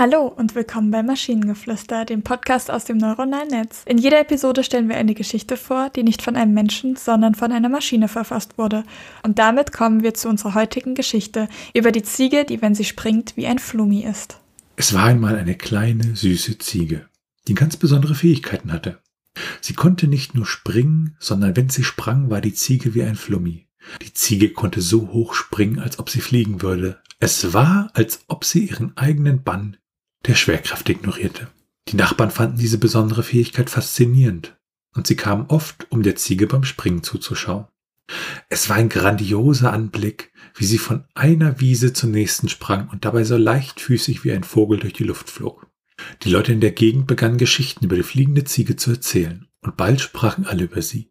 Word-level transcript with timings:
Hallo 0.00 0.28
und 0.28 0.54
willkommen 0.54 0.92
bei 0.92 1.02
Maschinengeflüster, 1.02 2.04
dem 2.04 2.22
Podcast 2.22 2.70
aus 2.70 2.84
dem 2.84 2.98
neuronalen 2.98 3.48
Netz. 3.48 3.82
In 3.84 3.98
jeder 3.98 4.20
Episode 4.20 4.62
stellen 4.62 4.88
wir 4.88 4.96
eine 4.96 5.12
Geschichte 5.12 5.56
vor, 5.56 5.90
die 5.90 6.04
nicht 6.04 6.22
von 6.22 6.36
einem 6.36 6.54
Menschen, 6.54 6.94
sondern 6.94 7.34
von 7.34 7.50
einer 7.50 7.68
Maschine 7.68 8.06
verfasst 8.06 8.58
wurde. 8.58 8.84
Und 9.24 9.40
damit 9.40 9.72
kommen 9.72 10.04
wir 10.04 10.14
zu 10.14 10.28
unserer 10.28 10.54
heutigen 10.54 10.94
Geschichte 10.94 11.48
über 11.74 11.90
die 11.90 12.04
Ziege, 12.04 12.44
die, 12.44 12.62
wenn 12.62 12.76
sie 12.76 12.84
springt, 12.84 13.36
wie 13.36 13.48
ein 13.48 13.58
Flummi 13.58 14.04
ist. 14.04 14.38
Es 14.76 14.94
war 14.94 15.02
einmal 15.02 15.34
eine 15.34 15.56
kleine, 15.56 16.14
süße 16.14 16.58
Ziege, 16.58 17.08
die 17.48 17.54
ganz 17.54 17.76
besondere 17.76 18.14
Fähigkeiten 18.14 18.72
hatte. 18.72 19.00
Sie 19.60 19.74
konnte 19.74 20.06
nicht 20.06 20.32
nur 20.32 20.46
springen, 20.46 21.16
sondern 21.18 21.56
wenn 21.56 21.70
sie 21.70 21.82
sprang, 21.82 22.30
war 22.30 22.40
die 22.40 22.54
Ziege 22.54 22.94
wie 22.94 23.02
ein 23.02 23.16
Flummi. 23.16 23.66
Die 24.02 24.14
Ziege 24.14 24.50
konnte 24.50 24.80
so 24.80 25.08
hoch 25.08 25.34
springen, 25.34 25.80
als 25.80 25.98
ob 25.98 26.08
sie 26.08 26.20
fliegen 26.20 26.62
würde. 26.62 27.00
Es 27.18 27.52
war, 27.52 27.90
als 27.94 28.20
ob 28.28 28.44
sie 28.44 28.66
ihren 28.66 28.96
eigenen 28.96 29.42
Bann 29.42 29.76
der 30.26 30.34
Schwerkraft 30.34 30.88
ignorierte. 30.88 31.48
Die 31.88 31.96
Nachbarn 31.96 32.30
fanden 32.30 32.58
diese 32.58 32.78
besondere 32.78 33.22
Fähigkeit 33.22 33.70
faszinierend 33.70 34.56
und 34.94 35.06
sie 35.06 35.16
kamen 35.16 35.46
oft, 35.48 35.86
um 35.90 36.02
der 36.02 36.16
Ziege 36.16 36.46
beim 36.46 36.64
Springen 36.64 37.02
zuzuschauen. 37.02 37.66
Es 38.48 38.68
war 38.68 38.76
ein 38.76 38.88
grandioser 38.88 39.72
Anblick, 39.72 40.32
wie 40.54 40.64
sie 40.64 40.78
von 40.78 41.04
einer 41.14 41.60
Wiese 41.60 41.92
zur 41.92 42.10
nächsten 42.10 42.48
sprang 42.48 42.88
und 42.88 43.04
dabei 43.04 43.24
so 43.24 43.36
leichtfüßig 43.36 44.24
wie 44.24 44.32
ein 44.32 44.44
Vogel 44.44 44.78
durch 44.78 44.94
die 44.94 45.04
Luft 45.04 45.30
flog. 45.30 45.66
Die 46.22 46.30
Leute 46.30 46.52
in 46.52 46.60
der 46.60 46.70
Gegend 46.70 47.06
begannen 47.06 47.38
Geschichten 47.38 47.84
über 47.84 47.96
die 47.96 48.02
fliegende 48.02 48.44
Ziege 48.44 48.76
zu 48.76 48.90
erzählen 48.92 49.46
und 49.60 49.76
bald 49.76 50.00
sprachen 50.00 50.46
alle 50.46 50.64
über 50.64 50.80
sie. 50.80 51.10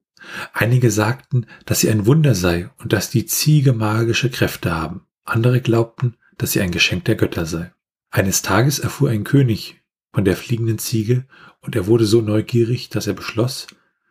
Einige 0.54 0.92
sagten, 0.92 1.46
dass 1.66 1.82
sie 1.82 1.90
ein 1.90 2.06
Wunder 2.06 2.36
sei 2.36 2.70
und 2.80 2.94
dass 2.94 3.10
die 3.10 3.26
Ziege 3.26 3.74
magische 3.74 4.30
Kräfte 4.30 4.74
haben. 4.74 5.02
Andere 5.24 5.62
glaubten, 5.62 6.16
dass 6.38 6.54
sie 6.54 6.62
ein 6.62 6.72
Geschenk 6.72 7.06
der 7.06 7.16
Götter 7.16 7.46
sei. 7.46 7.72
Eines 8.18 8.42
Tages 8.42 8.80
erfuhr 8.80 9.12
ein 9.12 9.24
König 9.24 9.80
von 10.12 10.26
der 10.26 10.36
fliegenden 10.36 10.80
Ziege 10.80 11.28
und 11.62 11.76
er 11.76 11.86
wurde 11.86 12.08
so 12.08 12.20
neugierig, 12.20 12.90
dass 12.90 13.06
er 13.06 13.14
beschloss, 13.14 13.68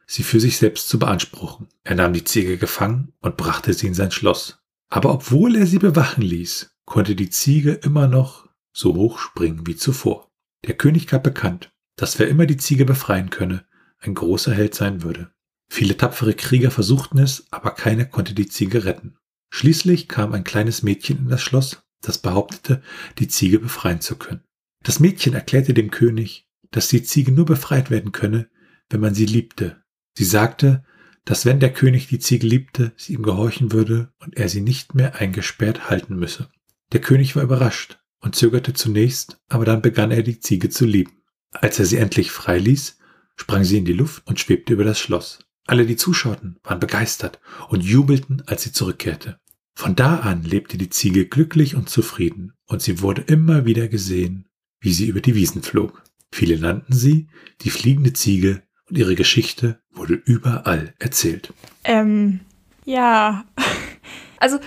sie 0.07 0.23
für 0.23 0.39
sich 0.39 0.59
selbst 0.59 0.89
zu 0.89 1.01
beanspruchen. 1.01 1.67
Er 1.83 1.97
nahm 1.97 2.13
die 2.13 2.23
Ziege 2.23 2.57
gefangen 2.57 3.13
und 3.21 3.37
brachte 3.37 3.75
sie 3.75 3.89
in 3.89 3.95
sein 3.95 4.13
Schloss. 4.13 4.61
Aber 4.91 5.13
obwohl 5.13 5.57
er 5.57 5.67
sie 5.67 5.81
bewachen 5.81 6.23
ließ, 6.23 6.71
konnte 6.85 7.17
die 7.17 7.31
Ziege 7.31 7.73
immer 7.73 8.07
noch 8.07 8.49
so 8.73 8.95
hoch 8.95 9.19
springen 9.19 9.67
wie 9.67 9.75
zuvor. 9.75 10.31
Der 10.65 10.77
König 10.77 11.09
gab 11.09 11.25
bekannt, 11.25 11.73
dass 11.97 12.21
wer 12.21 12.29
immer 12.29 12.47
die 12.47 12.59
Ziege 12.59 12.85
befreien 12.85 13.31
könne, 13.31 13.65
ein 13.99 14.15
großer 14.15 14.55
Held 14.55 14.77
sein 14.77 15.03
würde. 15.03 15.33
Viele 15.69 15.97
tapfere 15.97 16.35
Krieger 16.35 16.71
versuchten 16.71 17.19
es, 17.19 17.49
aber 17.51 17.73
keiner 17.73 18.05
konnte 18.05 18.35
die 18.35 18.47
Ziege 18.47 18.85
retten. 18.85 19.19
Schließlich 19.51 20.07
kam 20.07 20.33
ein 20.33 20.45
kleines 20.45 20.85
Mädchen 20.85 21.19
in 21.19 21.29
das 21.29 21.43
Schloss 21.43 21.83
das 22.07 22.19
behauptete, 22.19 22.83
die 23.19 23.29
Ziege 23.29 23.59
befreien 23.59 24.01
zu 24.01 24.17
können. 24.17 24.43
Das 24.83 25.01
Mädchen 25.01 25.35
erklärte 25.35 25.75
dem 25.75 25.91
König, 25.91 26.49
dass 26.71 26.89
die 26.89 27.03
Ziege 27.03 27.33
nur 27.33 27.45
befreit 27.45 27.91
werden 27.91 28.13
könne, 28.13 28.49
wenn 28.89 29.01
man 29.01 29.15
sie 29.15 29.27
liebte. 29.27 29.83
Sie 30.17 30.25
sagte, 30.25 30.85
dass 31.25 31.45
wenn 31.45 31.61
der 31.61 31.73
König 31.73 32.07
die 32.07 32.21
Ziege 32.21 32.47
liebte, 32.47 32.93
sie 32.97 33.15
ihm 33.15 33.23
gehorchen 33.23 33.73
würde 33.73 34.13
und 34.21 34.37
er 34.37 34.49
sie 34.49 34.61
nicht 34.61 34.95
mehr 34.95 35.17
eingesperrt 35.17 35.91
halten 35.91 36.17
müsse. 36.17 36.49
Der 36.93 37.01
König 37.01 37.35
war 37.35 37.43
überrascht 37.43 37.99
und 38.21 38.37
zögerte 38.37 38.75
zunächst, 38.75 39.39
aber 39.49 39.65
dann 39.65 39.83
begann 39.83 40.13
er 40.13 40.23
die 40.23 40.39
Ziege 40.39 40.71
zu 40.71 40.85
lieben. 40.85 41.23
Als 41.51 41.79
er 41.79 41.87
sie 41.87 41.97
endlich 41.97 42.31
freiließ, 42.31 42.99
sprang 43.35 43.65
sie 43.65 43.79
in 43.79 43.85
die 43.85 43.93
Luft 43.93 44.27
und 44.27 44.39
schwebte 44.39 44.73
über 44.73 44.85
das 44.85 45.01
Schloss. 45.01 45.41
Alle, 45.67 45.85
die 45.85 45.97
zuschauten, 45.97 46.61
waren 46.63 46.79
begeistert 46.79 47.41
und 47.69 47.83
jubelten, 47.83 48.43
als 48.47 48.63
sie 48.63 48.73
zurückkehrte. 48.73 49.41
Von 49.77 49.95
da 49.95 50.21
an 50.21 50.43
lebte 50.43 50.79
die 50.79 50.89
Ziege 50.89 51.27
glücklich 51.27 51.77
und 51.77 51.91
zufrieden, 51.91 52.55
und 52.67 52.81
sie 52.81 53.03
wurde 53.03 53.21
immer 53.21 53.67
wieder 53.67 53.89
gesehen, 53.89 54.49
wie 54.81 54.93
sie 54.93 55.07
über 55.07 55.21
die 55.21 55.35
Wiesen 55.35 55.63
flog. 55.63 56.03
Viele 56.33 56.59
nannten 56.59 56.95
sie 56.95 57.29
die 57.61 57.69
fliegende 57.69 58.15
Ziege, 58.15 58.63
und 58.89 58.97
ihre 58.97 59.15
Geschichte 59.15 59.79
wurde 59.93 60.15
überall 60.15 60.95
erzählt. 60.99 61.53
Ähm, 61.85 62.41
ja. 62.85 63.45
Also, 64.39 64.59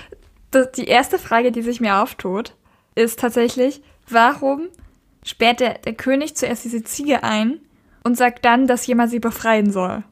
die 0.78 0.86
erste 0.86 1.20
Frage, 1.20 1.52
die 1.52 1.62
sich 1.62 1.80
mir 1.80 1.98
auftut, 1.98 2.56
ist 2.96 3.20
tatsächlich, 3.20 3.84
warum 4.08 4.70
sperrt 5.24 5.60
der, 5.60 5.78
der 5.78 5.94
König 5.94 6.36
zuerst 6.36 6.66
diese 6.66 6.84
Ziege 6.84 7.22
ein 7.22 7.60
und 8.04 8.18
sagt 8.18 8.46
dann, 8.46 8.66
dass 8.66 8.88
jemand 8.88 9.12
sie 9.12 9.20
befreien 9.20 9.72
soll? 9.72 10.04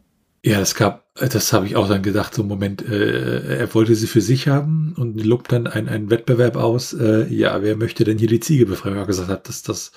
Ja, 0.44 0.60
es 0.60 0.76
gab, 0.76 1.14
das 1.16 1.52
habe 1.52 1.66
ich 1.66 1.76
auch 1.76 1.90
dann 1.90 2.04
gedacht, 2.04 2.34
so 2.34 2.44
im 2.44 2.48
Moment, 2.48 2.88
äh, 2.88 3.58
er 3.58 3.74
wollte 3.74 3.96
sie 3.96 4.08
für 4.08 4.22
sich 4.22 4.48
haben 4.48 4.94
und 4.98 5.24
lobt 5.24 5.52
dann 5.52 5.68
einen 5.68 6.10
Wettbewerb 6.10 6.56
aus, 6.56 6.94
äh, 6.94 7.26
ja, 7.28 7.62
wer 7.64 7.76
möchte 7.76 8.04
denn 8.04 8.18
hier 8.18 8.28
die 8.28 8.40
Ziege 8.40 8.66
befreien? 8.66 8.96
Er 8.96 9.06
gesagt 9.06 9.30
hat, 9.30 9.50
dass 9.50 9.64
das 9.64 9.92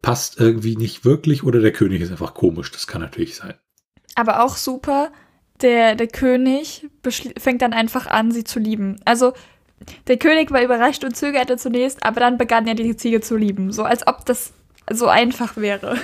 passt 0.00 0.40
irgendwie 0.40 0.76
nicht 0.76 1.04
wirklich 1.04 1.44
oder 1.44 1.60
der 1.60 1.72
König 1.72 2.00
ist 2.00 2.10
einfach 2.10 2.34
komisch, 2.34 2.70
das 2.70 2.86
kann 2.86 3.00
natürlich 3.02 3.36
sein. 3.36 3.54
Aber 4.14 4.42
auch 4.42 4.56
super, 4.56 5.12
der, 5.60 5.94
der 5.94 6.08
König 6.08 6.88
fängt 7.38 7.62
dann 7.62 7.72
einfach 7.72 8.06
an, 8.06 8.32
sie 8.32 8.44
zu 8.44 8.58
lieben. 8.58 8.96
Also, 9.04 9.32
der 10.06 10.16
König 10.16 10.50
war 10.50 10.62
überrascht 10.62 11.04
und 11.04 11.16
zögerte 11.16 11.56
zunächst, 11.56 12.04
aber 12.04 12.20
dann 12.20 12.38
begann 12.38 12.66
er 12.66 12.74
die 12.74 12.96
Ziege 12.96 13.20
zu 13.20 13.36
lieben. 13.36 13.72
So 13.72 13.84
als 13.84 14.06
ob 14.06 14.24
das 14.24 14.52
so 14.90 15.06
einfach 15.06 15.56
wäre. 15.56 15.96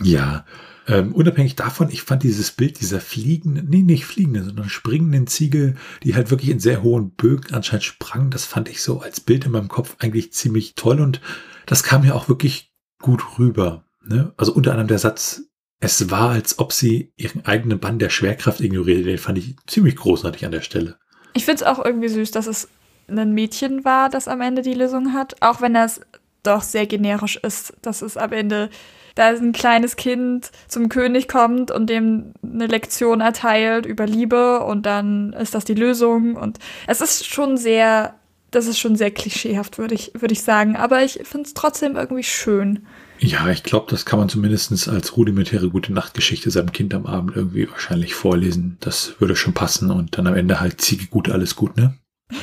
Ja, 0.00 0.44
ähm, 0.90 1.14
unabhängig 1.14 1.54
davon, 1.54 1.88
ich 1.90 2.02
fand 2.02 2.24
dieses 2.24 2.50
Bild 2.50 2.80
dieser 2.80 3.00
fliegenden, 3.00 3.68
nee, 3.68 3.82
nicht 3.82 4.04
fliegenden, 4.04 4.44
sondern 4.44 4.68
springenden 4.68 5.28
Ziege, 5.28 5.76
die 6.02 6.14
halt 6.14 6.30
wirklich 6.30 6.50
in 6.50 6.58
sehr 6.58 6.82
hohen 6.82 7.12
Bögen 7.12 7.54
anscheinend 7.54 7.84
sprang, 7.84 8.30
das 8.30 8.44
fand 8.44 8.68
ich 8.68 8.82
so 8.82 9.00
als 9.00 9.20
Bild 9.20 9.44
in 9.44 9.52
meinem 9.52 9.68
Kopf 9.68 9.96
eigentlich 10.00 10.32
ziemlich 10.32 10.74
toll 10.74 11.00
und 11.00 11.20
das 11.66 11.84
kam 11.84 12.04
ja 12.04 12.14
auch 12.14 12.28
wirklich 12.28 12.72
gut 13.00 13.38
rüber. 13.38 13.84
Ne? 14.04 14.32
Also 14.36 14.52
unter 14.52 14.72
anderem 14.72 14.88
der 14.88 14.98
Satz, 14.98 15.42
es 15.78 16.10
war, 16.10 16.30
als 16.30 16.58
ob 16.58 16.72
sie 16.72 17.12
ihren 17.16 17.46
eigenen 17.46 17.78
Bann 17.78 17.98
der 17.98 18.10
Schwerkraft 18.10 18.60
ignorierte, 18.60 19.04
den 19.04 19.18
fand 19.18 19.38
ich 19.38 19.56
ziemlich 19.66 19.96
großartig 19.96 20.44
an 20.44 20.52
der 20.52 20.60
Stelle. 20.60 20.98
Ich 21.34 21.44
finde 21.44 21.62
es 21.62 21.68
auch 21.68 21.82
irgendwie 21.84 22.08
süß, 22.08 22.32
dass 22.32 22.48
es 22.48 22.68
ein 23.08 23.32
Mädchen 23.32 23.84
war, 23.84 24.08
das 24.08 24.28
am 24.28 24.40
Ende 24.40 24.62
die 24.62 24.74
Lösung 24.74 25.14
hat, 25.14 25.36
auch 25.40 25.60
wenn 25.60 25.74
das 25.74 26.00
doch 26.42 26.62
sehr 26.62 26.86
generisch 26.86 27.36
ist, 27.36 27.74
dass 27.82 28.02
es 28.02 28.16
am 28.16 28.32
Ende 28.32 28.70
da 29.14 29.28
ein 29.28 29.52
kleines 29.52 29.96
Kind 29.96 30.50
zum 30.68 30.88
König 30.88 31.28
kommt 31.28 31.70
und 31.70 31.88
dem 31.90 32.32
eine 32.42 32.66
Lektion 32.66 33.20
erteilt 33.20 33.86
über 33.86 34.06
Liebe 34.06 34.60
und 34.60 34.86
dann 34.86 35.32
ist 35.32 35.54
das 35.54 35.64
die 35.64 35.74
Lösung 35.74 36.36
und 36.36 36.58
es 36.86 37.00
ist 37.00 37.26
schon 37.26 37.56
sehr, 37.56 38.14
das 38.50 38.66
ist 38.66 38.78
schon 38.78 38.96
sehr 38.96 39.10
klischeehaft, 39.10 39.78
würde 39.78 39.94
ich, 39.94 40.12
würde 40.14 40.32
ich 40.32 40.42
sagen, 40.42 40.76
aber 40.76 41.02
ich 41.02 41.20
finde 41.24 41.46
es 41.46 41.54
trotzdem 41.54 41.96
irgendwie 41.96 42.22
schön. 42.22 42.86
Ja, 43.18 43.48
ich 43.50 43.62
glaube, 43.62 43.90
das 43.90 44.06
kann 44.06 44.18
man 44.18 44.30
zumindest 44.30 44.88
als 44.88 45.16
rudimentäre 45.16 45.68
gute 45.68 45.92
Nachtgeschichte 45.92 46.50
seinem 46.50 46.72
Kind 46.72 46.94
am 46.94 47.04
Abend 47.04 47.36
irgendwie 47.36 47.70
wahrscheinlich 47.70 48.14
vorlesen. 48.14 48.78
Das 48.80 49.20
würde 49.20 49.36
schon 49.36 49.52
passen 49.52 49.90
und 49.90 50.16
dann 50.16 50.26
am 50.26 50.34
Ende 50.34 50.60
halt 50.60 50.80
Ziege 50.80 51.06
gut, 51.06 51.28
alles 51.28 51.54
gut, 51.54 51.76
ne? 51.76 51.94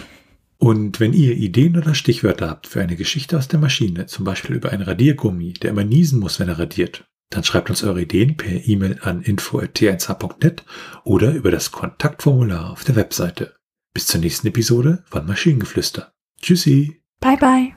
Und 0.57 0.99
wenn 0.99 1.13
ihr 1.13 1.35
Ideen 1.35 1.77
oder 1.77 1.93
Stichwörter 1.93 2.49
habt 2.49 2.67
für 2.67 2.81
eine 2.81 2.95
Geschichte 2.95 3.37
aus 3.37 3.47
der 3.47 3.59
Maschine, 3.59 4.07
zum 4.07 4.25
Beispiel 4.25 4.55
über 4.55 4.71
einen 4.71 4.81
Radiergummi, 4.81 5.53
der 5.53 5.69
immer 5.69 5.83
niesen 5.83 6.19
muss, 6.19 6.39
wenn 6.39 6.49
er 6.49 6.59
radiert, 6.59 7.07
dann 7.29 7.43
schreibt 7.43 7.69
uns 7.69 7.83
eure 7.83 8.01
Ideen 8.01 8.37
per 8.37 8.67
E-Mail 8.67 8.99
an 9.01 9.21
info.t1h.net 9.21 10.63
oder 11.03 11.33
über 11.33 11.51
das 11.51 11.71
Kontaktformular 11.71 12.71
auf 12.71 12.83
der 12.83 12.95
Webseite. 12.95 13.55
Bis 13.93 14.07
zur 14.07 14.21
nächsten 14.21 14.47
Episode 14.47 15.03
von 15.09 15.25
Maschinengeflüster. 15.25 16.13
Tschüssi. 16.41 17.01
Bye 17.19 17.37
bye. 17.37 17.76